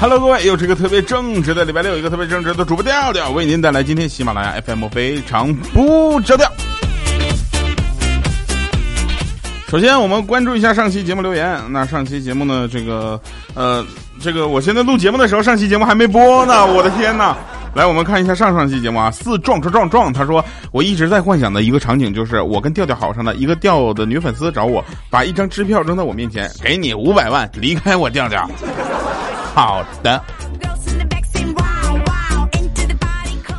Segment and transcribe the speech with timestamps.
[0.00, 6.50] Hello，各位，又是一个特别正直的礼拜六，一个特别正直的主播调调，为您带来今天喜马拉雅 FM 非常不着调。
[9.70, 11.56] 首先，我们关注一下上期节目留言。
[11.70, 13.20] 那上期节目呢，这个
[13.54, 13.86] 呃，
[14.20, 16.66] 这个我现在录节目的时候，上期节目还没播呢。
[16.66, 17.36] 我的天哪！
[17.72, 28.50] 来，我们看一下上上期节目啊，四壮壮壮壮，他说我一直在幻想的一个场景就是我跟调调好上的一个调的女粉丝找我，把一张支票扔在我面前，给你五百万，离开我调调。
[29.54, 30.20] 好的，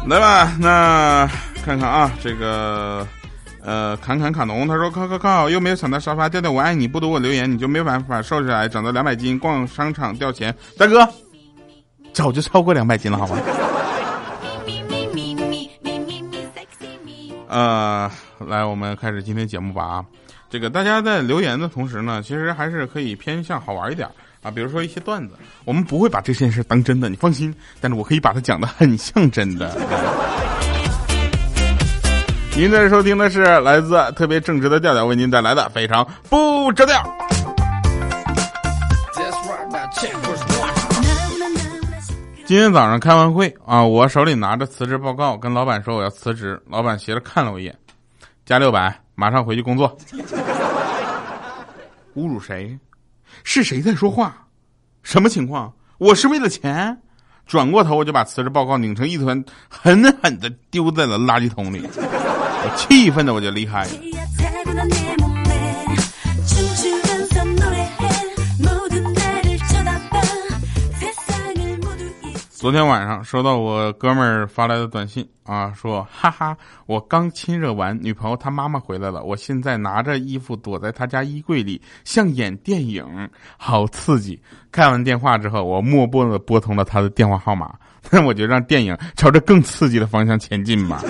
[0.09, 1.25] 来吧，那
[1.63, 3.07] 看看啊，这个
[3.63, 11.07] 呃，侃侃卡农他说靠靠靠，又没有抢到沙发，调调我爱你，不读我留言你就没有办法瘦下来，长到两百斤，逛商场掉钱，大哥，
[12.13, 13.37] 早就超过两百斤了，好吗？
[17.47, 18.11] 呃，
[18.47, 20.05] 来，我们开始今天节目吧啊，
[20.49, 24.07] 这个大家在留言的同时呢，其实还是可以偏向好玩一点。
[24.41, 27.53] 啊，比如说一些段子，我们不会把这件事当真的，你放心。
[27.79, 29.77] 但是我可以把它讲的很像真的。
[32.55, 37.01] 您在收听的是来自特别正直的调调为您带来的非常不着调。
[42.45, 46.61] 今天早上开完会啊，我手里拿着辞职报告，跟老板说我要辞职。
[46.67, 47.75] 老板斜着看了我一眼，
[48.45, 49.97] 加六百，马上回去工作。
[52.15, 52.77] 侮辱谁？
[53.43, 54.35] 是谁在说话？
[55.01, 55.73] 什么情况？
[55.97, 56.95] 我是为了钱？
[57.47, 61.89] 转过头我就把辞职报告拧成一团，狠狠的丢在了垃圾桶里。
[62.63, 63.89] 我气愤的我就离开了。
[72.49, 83.03] 昨天晚上收到我哥们儿发来的短信啊，说哈哈，我刚亲热完，女朋友她妈妈回来了，我现在拿着衣服躲在她家衣柜里，像演电影，
[83.57, 84.39] 好刺激。
[84.71, 87.73] 看完电话之后，我默默的拨通了她的电话号码，
[88.11, 91.03] 那 我就让电影朝着更刺激的方向前进吧。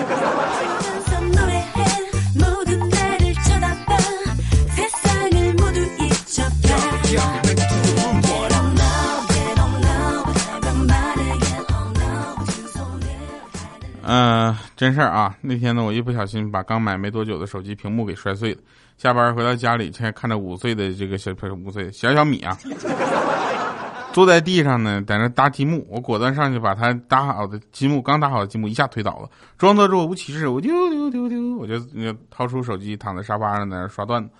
[14.82, 15.32] 真事儿啊！
[15.40, 18.60] 那天呢，我一不小心把刚买没多久的手机屏幕给摔碎了。
[18.98, 21.30] 下班回到家里，才看着五岁的这个小
[21.64, 22.58] 五岁小小米啊，
[24.12, 25.86] 坐在地上呢，在那搭积木。
[25.88, 31.78] 我果断上去把他搭好的积木，刚搭好的积木一下推倒了，装作若无其事，我丢丢丢丢，我就
[32.28, 34.30] 掏出手机躺在沙发上在那刷段子。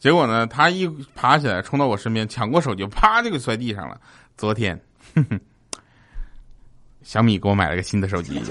[0.00, 0.84] 结果呢，他一
[1.14, 4.00] 爬起来冲到我身边抢过手机，啪就给摔地上了。
[4.36, 4.76] 昨天，
[5.14, 5.40] 哼哼，
[7.04, 8.42] 小米给我买了个新的手机。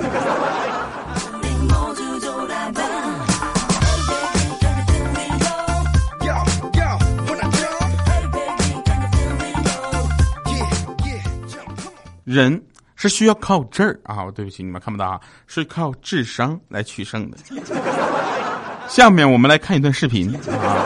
[12.31, 12.63] 人
[12.95, 14.31] 是需要靠这儿啊！
[14.31, 17.37] 对不起，你们看不到啊，是靠智商来取胜的。
[18.87, 20.85] 下面我们来看一段视频啊。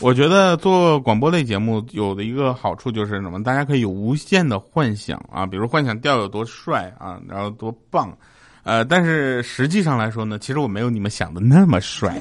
[0.00, 3.42] 我觉得做广播类节目有的一个好处就是什么？
[3.42, 8.14] 大家可以有无限的幻想啊，比如幻想调有多帅啊，然后多棒，
[8.64, 12.20] 呃，但是实际上来说呢，其实我没有你们想的那么帅。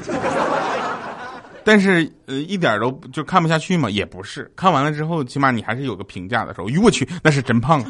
[1.66, 4.52] 但是呃，一点都就看不下去嘛，也不是。
[4.56, 6.70] 看完了之后，起码你还是有个评价的时候。
[6.70, 7.84] 哟我去，那是真胖。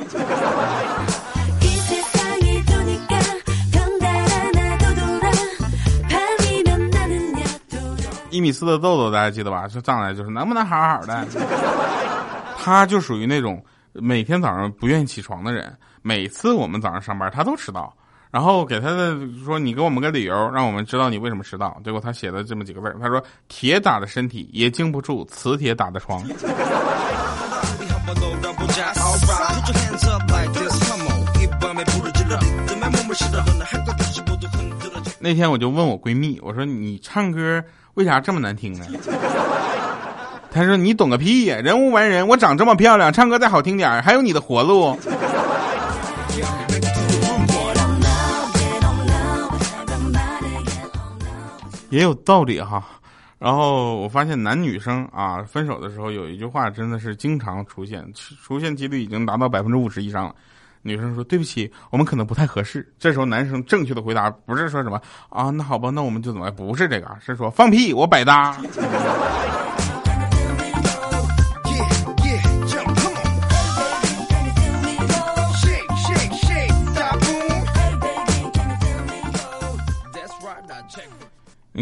[8.29, 9.67] 一米四的豆豆，大家记得吧？
[9.67, 11.27] 就上来就是能不能好好的？
[12.57, 15.71] 他就属于那种每天早上不愿意起床的人。
[16.01, 17.95] 每次我们早上上班，他都迟到。
[18.33, 26.19] 然后给他的说：“你给我们个理由，让我们知道你为什么迟到。”结果他写了这么几个字他说：“铁打的身体也经不住磁铁打的床。”
[35.19, 37.63] 那天我就问我闺蜜：“我说你唱歌
[37.93, 38.85] 为啥这么难听呢？”
[40.49, 41.57] 她说：“你懂个屁呀！
[41.57, 44.97] 人无完人，我长这么漂亮，唱歌再好听点还有你的活路。”
[51.93, 52.83] 也有道理哈，
[53.37, 58.03] 然后我发现男女生啊分手的时候有一句话真的是经常出现，
[58.41, 60.33] 出现几率已经达到百分之五十以上了。
[60.81, 62.91] 女生说对不起，我们可能不太合适。
[62.97, 64.99] 这时候男生正确的回答不是说什么
[65.29, 68.57] 啊，那好吧，那我们就怎么不是这个，是说放屁，我百搭。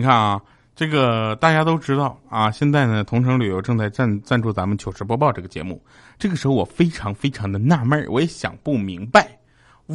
[0.01, 0.42] 你看啊，
[0.75, 2.50] 这个大家都知道啊。
[2.50, 5.80] 现在呢，同城旅游正在赞赞助咱们糗事播报这个节目。
[6.18, 9.38] 这个时候我非常非常的纳闷我也想不明白，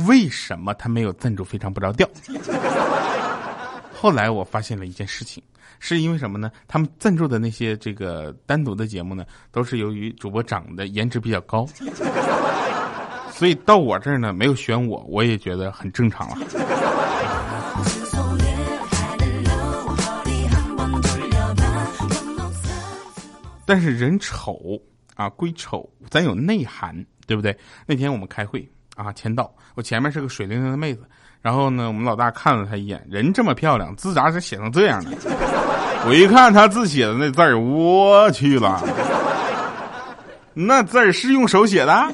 [0.06, 2.08] 为什么他没有赞助非常不着调。
[3.92, 5.42] 后来我发现了一件事情，
[5.80, 6.52] 是因为什么呢？
[6.68, 11.66] 他们赞助的那些这个单独的节目呢，都是由于主播长得颜值比较高，
[13.32, 16.46] 所以到我这儿呢没有选我，我也觉得很正常了。
[23.66, 24.58] 但是人丑
[25.14, 27.54] 啊归丑，咱有内涵，对不对？
[27.84, 31.02] 那天我们开会啊，签到，我前面是个水灵灵的妹子，
[31.42, 35.10] 然后呢，我们老大看了她一眼，人这么漂亮，字咋是写成这样的？
[36.06, 38.80] 我一看她字写的那字儿，我去了，
[40.54, 42.12] 那字儿是用手写的。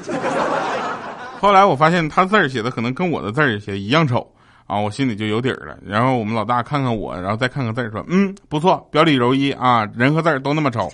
[1.38, 4.26] 后来我发现她字写的可能跟我的字儿写一样丑。
[4.68, 5.76] 啊，我心里就有底儿了。
[5.84, 10.90] 然后我们老大看看我，然后再看看字，说：“嗯，不错，表里如一啊，人和字都那么丑。”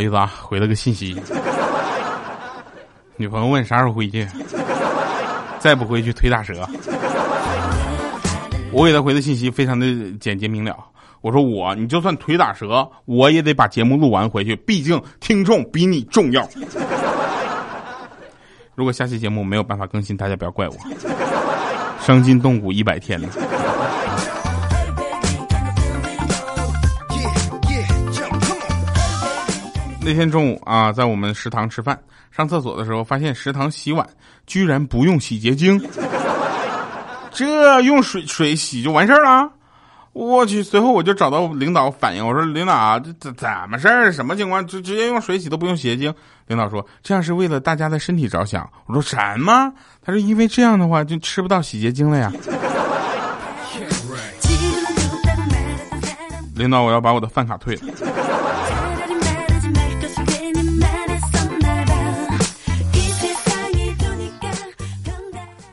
[0.00, 1.14] 好意思啊，回了个信息。
[3.18, 4.26] 女朋友问啥时候回去，
[5.58, 6.66] 再不回去腿打折。
[8.72, 9.86] 我给他回的信息非常的
[10.18, 10.74] 简洁明了，
[11.20, 16.48] 我说我你就算腿打折，我也得把节目录完回去，毕竟听众比你重要。
[18.74, 20.74] 如果下期节目没有办法更新，大家不要怪我。
[22.00, 23.28] 伤筋动骨一百天了。
[30.02, 31.98] 那天中午啊，在我们食堂吃饭，
[32.30, 34.08] 上厕所的时候发现食堂洗碗
[34.46, 35.80] 居然不用洗洁精，
[37.30, 39.50] 这用水水洗就完事儿了。
[40.12, 44.10] 我去，随后我就找到领导反映，我说领导这怎怎么事儿？
[44.10, 44.66] 什么情况？
[44.66, 46.12] 直直接用水洗都不用洗洁精？
[46.48, 48.68] 领导说这样是为了大家的身体着想。
[48.86, 49.72] 我说什么？
[50.02, 52.32] 他说因为这样的话就吃不到洗洁精了呀。
[56.56, 57.82] 领导，我要把我的饭卡退了。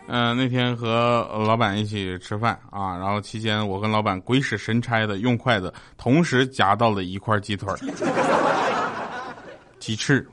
[0.07, 7.74] 嗯，那天和老板一起吃饭啊，然后期间我跟老板鬼使神差的用筷子同时夹到了一块鸡腿
[9.80, 10.25] 鸡翅，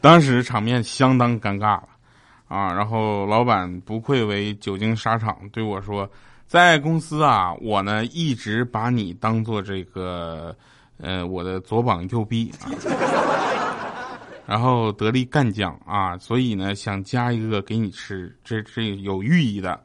[0.00, 1.88] 当时场面相当尴尬了
[2.48, 2.72] 啊。
[2.72, 6.10] 然后老板不愧为久经沙场，对我说
[6.46, 10.54] ：“在公司啊，我呢一直把你当做这个，
[10.98, 12.68] 呃，我的左膀右臂啊。”
[14.46, 19.78] 然后得力干将啊，所以呢想加一个给你吃，这这有寓意的，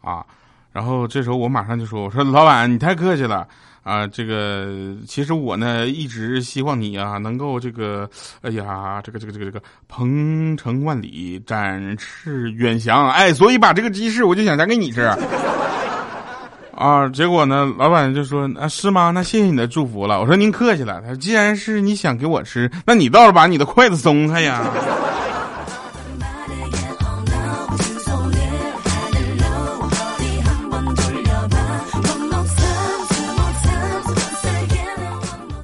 [0.00, 0.26] 啊，
[0.72, 3.46] 然后这时候我马上就说，我说老板你太客气了。
[3.84, 8.06] 啊，这个其实我呢一直希望你啊能够这个，
[8.42, 15.10] 哎呀这个这个这个这个鹏程万里展翅远翔，哎，所以把这个鸡翅我就想加给你吃。
[16.78, 19.10] 啊，结果呢，老板就说啊，是吗？
[19.10, 20.20] 那谢谢你的祝福了。
[20.20, 21.00] 我说您客气了。
[21.00, 24.62] 他说既然是你想给我吃，那你倒是把你的筷子松开呀。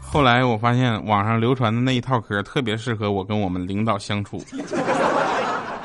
[0.02, 4.42] 后来我发现网上流传的那一套嗑特别适合我跟我们领导相处。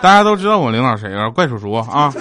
[0.02, 1.30] 大家都知道我领导谁啊？
[1.30, 2.12] 怪叔叔啊。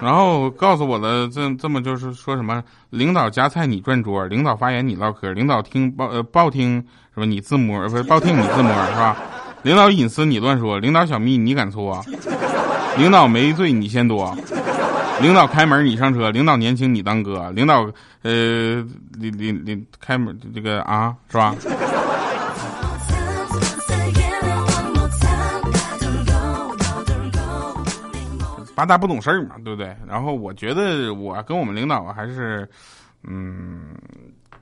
[0.00, 6.84] 然后告诉我的这这么就是说什么领导夹菜你转桌，领导发言你唠嗑，领导听报呃报听
[7.14, 9.16] 什么你自摸不是 报听你自摸是吧？
[9.62, 12.04] 领导隐私你乱说，领导小秘你敢搓？
[12.98, 14.36] 领导没罪你先多，
[15.20, 17.88] 领导开门你上车，领导年轻你当哥，领导
[18.22, 18.84] 呃
[19.18, 21.54] 领领领开门这个啊是吧？
[28.74, 29.96] 八大不懂事儿嘛，对不对？
[30.06, 32.68] 然后我觉得我跟我们领导还是，
[33.22, 33.94] 嗯，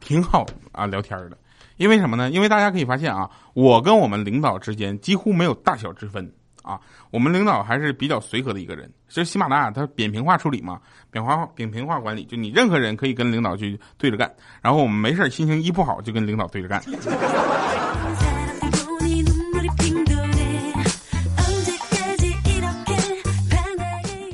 [0.01, 1.39] 挺好啊，聊天的。
[1.79, 2.31] 因为什么呢？
[2.31, 6.31] 因为大家可以发现啊，我跟我们领导之间几乎没有大小之分
[6.63, 6.79] 啊。
[7.11, 8.93] 我们领导还是比较随和的一个人。
[9.09, 10.79] 就喜马拉雅它扁平化处理嘛，
[11.11, 14.31] 扁化扁平化管理，就你任何人可以跟领导去对着干。
[14.61, 16.83] 然后我们没事心情一不好就跟领导对着干。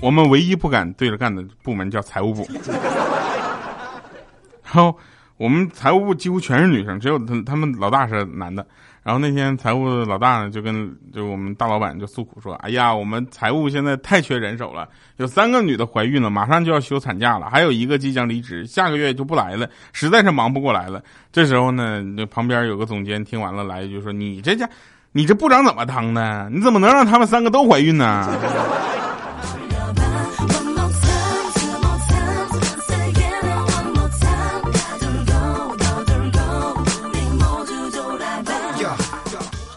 [0.08, 2.48] 我们唯一不敢对着干的部门叫财务部。
[4.64, 4.96] 然后
[5.36, 8.66] 我们财务部几乎全是女生，只有他他们老大是男的。
[9.02, 14.88] 然后那天财务老大呢就跟就我们大老板就诉苦说：“哎呀，我们财务现在太缺人手了，
[15.18, 24.66] 有三个女的怀孕了，马上就要休产假了，还有一个即将离职，下个月就不来了，实在是忙不过来了。”这时候呢，那旁边有个总监听完了来一句说：“你这家，
[25.12, 26.48] 你这部长怎么当的？
[26.50, 28.26] 你怎么能让他们三个都怀孕呢？”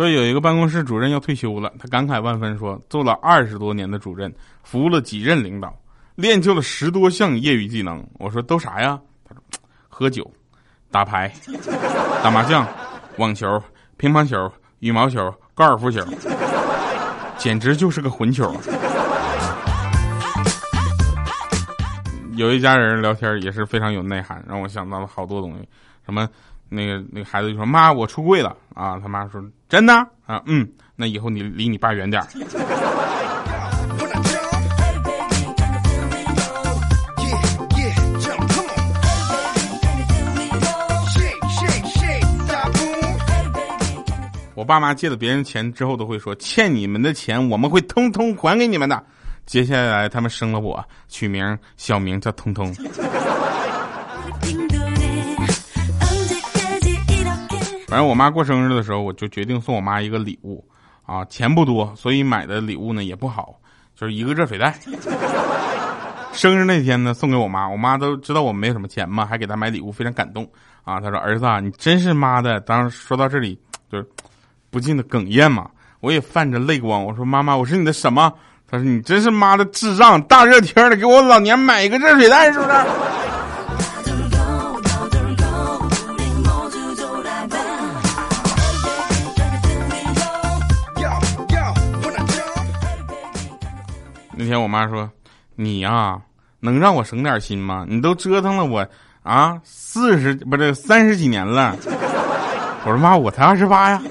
[0.02, 5.72] 说有一个办公室主任要退休了，他感慨万分说：“做了二十多年的主任，服务了几任领导，
[6.16, 9.44] 练就了十多项业余技能。”我说：“都啥呀？”他说
[9.88, 10.28] ：“喝酒、
[10.90, 11.32] 打牌、
[12.24, 12.68] 打麻将、
[13.18, 13.62] 网球、
[13.98, 16.04] 乒乓球、羽毛球、高尔夫球，
[17.38, 18.52] 简直就是个混球。”
[22.38, 25.70] 有一家人聊天也是非常有内涵，让我想到了好多东西，
[26.04, 26.28] 什么。
[26.74, 29.94] 那个那个孩子就说：“妈，我出柜了啊！”他妈说：“真的
[30.26, 30.44] 啊？
[30.48, 32.28] 嗯，那以后你离你爸远点儿。”
[44.54, 49.02] 我爸妈借了别人钱之后都会说：“欠你们的钱我们会通通还给你们的。”
[49.48, 52.76] 接下来他们生了我，取名小名叫通通。
[57.92, 60.66] 反正我妈过生日的时候，我就决定送我妈一个礼物，
[61.06, 63.54] 啊，钱不多，所以买的礼物呢也不好，
[63.94, 64.80] 就是一个热水袋。
[66.32, 70.50] 生日那天呢，送给我妈，我妈都知道我没什么钱嘛，还给她买礼物，非常感动
[70.86, 71.02] 啊。
[71.02, 73.60] 她说：“儿子啊，你真是妈的。”当时说到这里，
[73.92, 74.08] 就是
[74.70, 75.70] 不禁的哽咽嘛，
[76.00, 77.04] 我也泛着泪光。
[77.04, 78.32] 我说：“妈妈，我是你的什么？”
[78.72, 82.72] 她说：“你真是妈的智障，大热天的给我老娘买一个热水袋，是不是？”
[94.42, 95.08] 那天我妈说
[95.56, 96.20] ：“你呀，
[96.60, 97.86] 能让我省点心吗？
[97.88, 98.84] 你都折腾了我
[99.22, 101.76] 啊四十不是三十几年了。”
[102.84, 104.02] 我说：“妈，我才二十八呀。”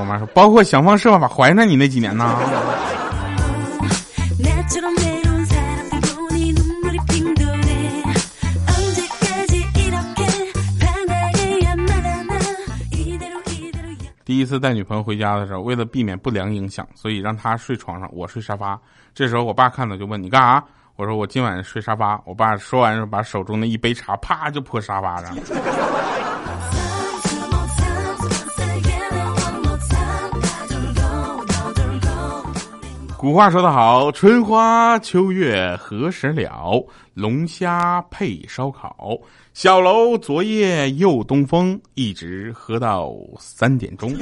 [0.00, 2.34] 我妈说：“包括想方设法怀上你那几年呢。”
[14.34, 18.76] 第一次带女朋友回家的时候，为了避免不良影响，所以让她睡床上，我睡沙发。
[19.14, 20.64] 这时候我爸看到就问：“你干啥？”
[20.96, 25.36] 我说：“我今晚睡沙发。”我爸说完，把手中的一杯茶啪就泼沙发上。
[33.24, 36.86] 古话说得好，春花秋月何时了？
[37.14, 39.16] 龙虾配烧烤，
[39.54, 44.14] 小楼昨夜又东风，一直喝到三点钟。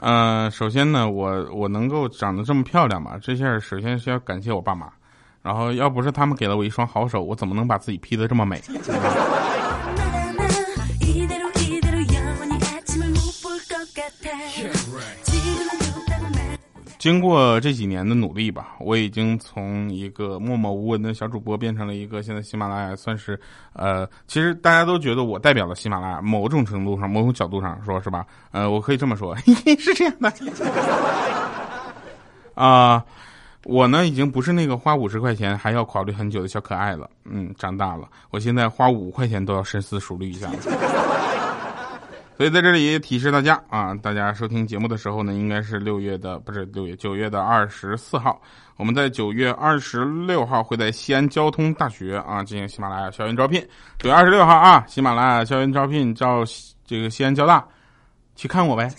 [0.00, 3.18] 嗯，首先呢，我我能够长得这么漂亮吧？
[3.22, 4.92] 这下首先是要感谢我爸妈。
[5.42, 8.62] 然后，要不是他们给了我一双好手，我怎么能把自己 P 得这么美？
[16.96, 23.36] 经过这几年的努力吧，我已经从一个默默无闻的小主播变成了一个现在喜马拉雅算是，
[23.72, 28.24] 呃，其实大家都觉得我代表了喜马拉雅，某种程度上、某种角度上说是吧？
[28.52, 29.36] 呃，我可以这么说，
[29.76, 30.32] 是这样的。
[32.54, 33.04] 啊。
[33.64, 37.08] 我呢，已经不是那个花五十块钱还要考虑很久的小可爱了。
[37.24, 40.56] 嗯，长大了，我现在花五块钱都要深思熟虑一下了。
[42.36, 48.40] 所以在这里也提示大家啊，大家收听节目的时候呢，应该是六月的，不是六月，九月的二十四号。
[48.76, 53.64] 我们在九月二十六号会在西安交通大学啊进行喜马拉雅校园招聘。
[53.98, 56.42] 九月二十六号啊，喜马拉雅校园招聘招
[56.84, 57.64] 这个西安交大，
[58.34, 58.90] 去看我呗。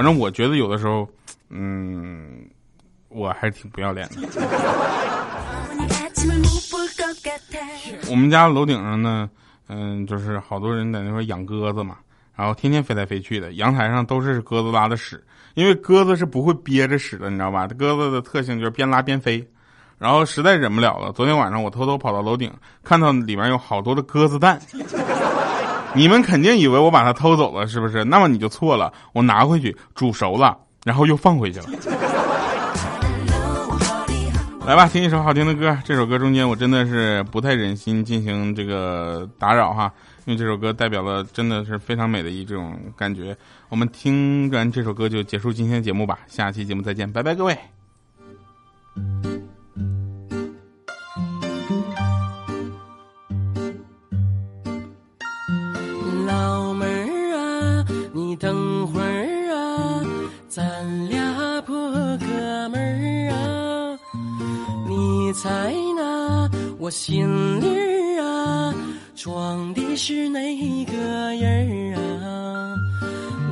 [0.00, 1.06] 反正我觉得有的时候，
[1.50, 2.48] 嗯，
[3.10, 4.16] 我还是挺不要脸的。
[8.08, 9.28] 我们家楼顶上呢，
[9.68, 11.98] 嗯，就是好多人在那块养鸽子嘛。
[12.34, 17.66] 然后天天飞来飞去的，阳台上都是鸽子拉的屎，因为鸽子是不会憋着屎的，你知道吧？
[17.66, 19.46] 鸽子的特性就是边拉边飞。
[19.98, 22.50] 然后实在忍不了了，昨天晚上我偷偷跑到楼顶，
[22.82, 24.58] 看到里面有好多的鸽子蛋。
[25.94, 28.04] 你们肯定以为我把它偷走了，是不是？
[28.04, 31.66] 那么你就错了，我拿回去煮熟了，然后又放回去了。
[34.66, 35.76] 来吧，听一首好听的歌。
[35.84, 39.92] 这首歌中间我真的是不太忍心进行这个打扰哈，
[40.26, 43.36] 因为这首歌代表了真的是非常美的一种感觉。
[43.68, 47.58] 我们听完这首歌就结束今天的节目吧，下期节目再见，拜拜各位。
[66.90, 67.68] 我心里
[68.18, 68.74] 儿啊，
[69.14, 70.40] 装的是哪
[70.86, 70.92] 个
[71.36, 72.74] 人儿啊？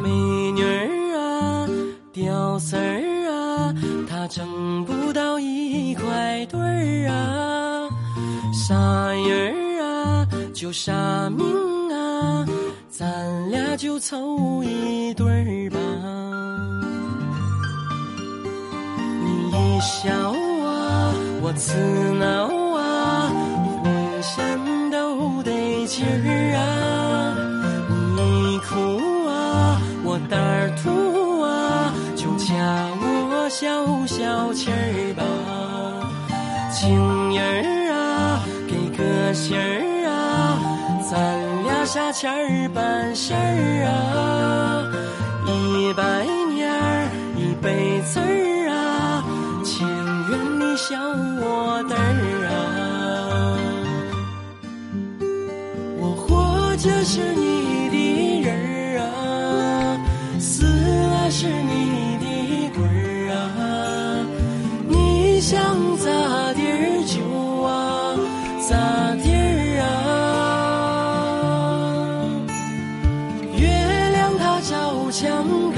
[0.02, 1.68] 美女儿啊，
[2.12, 3.72] 屌丝儿啊，
[4.10, 7.88] 他挣不到一块堆儿啊，
[8.52, 8.74] 啥
[9.12, 11.46] 人儿啊，就啥命
[11.92, 12.44] 啊。
[12.88, 15.78] 咱俩就凑一对儿吧。
[19.22, 20.10] 你一笑
[20.66, 21.78] 啊，我刺
[22.18, 22.67] 挠
[34.28, 35.22] 消气儿吧。
[36.70, 36.84] 情
[37.34, 40.12] 人儿啊，给个信儿啊，
[41.10, 41.16] 咱
[41.64, 41.82] 俩。
[41.86, 44.84] 下钱儿办事儿啊，
[45.48, 46.02] 一百
[46.52, 47.08] 年儿
[47.38, 49.24] 一辈子儿啊，
[49.64, 49.88] 情
[50.28, 50.92] 愿你笑
[51.40, 52.52] 我的儿啊，
[55.98, 57.96] 我活着是你的
[58.42, 59.08] 人儿啊，
[60.38, 61.77] 死了是你
[65.48, 67.16] 想咋地儿就
[67.62, 68.14] 啊
[68.68, 70.18] 咋地儿啊。
[75.10, 75.77] 墙根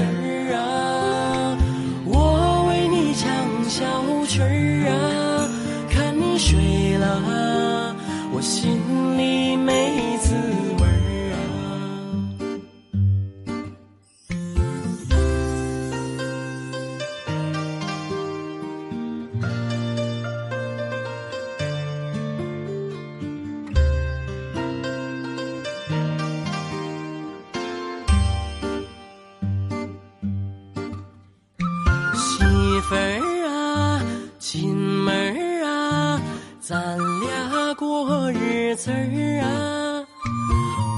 [36.71, 40.01] 咱俩过日子儿啊。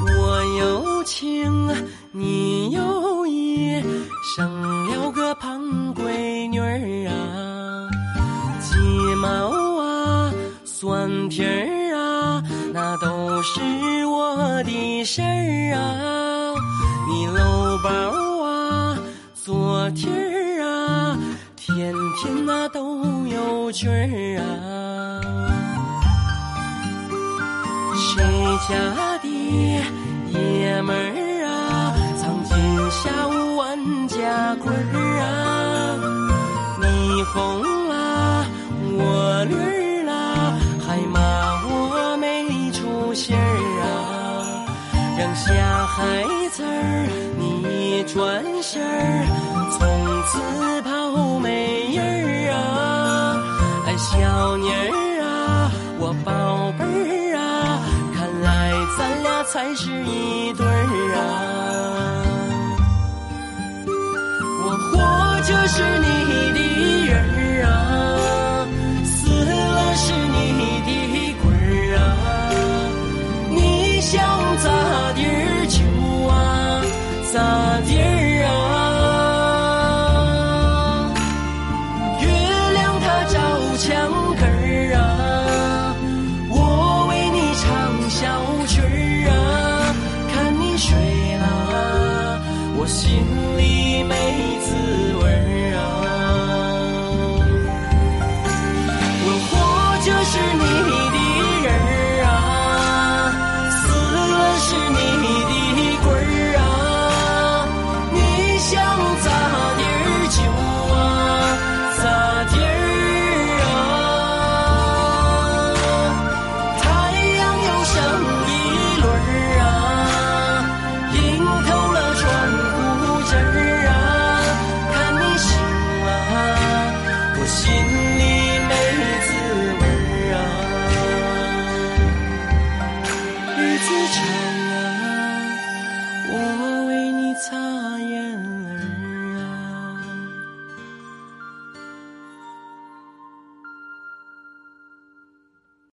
[0.06, 1.52] 我有情，
[2.12, 3.82] 你有意，
[4.36, 5.60] 生了个胖
[5.96, 7.90] 闺女儿啊。
[8.62, 8.78] 鸡
[9.16, 10.32] 毛啊，
[10.64, 13.60] 蒜皮儿啊，那都是
[14.06, 16.54] 我的事儿啊。
[17.10, 17.90] 你搂包
[18.46, 18.96] 啊，
[19.34, 21.18] 做题儿啊，
[21.56, 24.93] 天天那都有趣儿啊。
[28.16, 28.22] 谁
[28.70, 29.28] 家的
[30.30, 31.23] 爷们儿
[59.64, 60.83] 还，是一对儿！